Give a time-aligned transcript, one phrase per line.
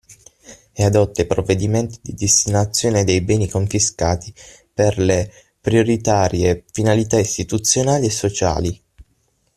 [0.73, 4.33] E adotta i provvedimenti di destinazione dei beni confiscati
[4.73, 5.31] per le
[5.61, 8.83] prioritarie finalità istituzionali e sociali.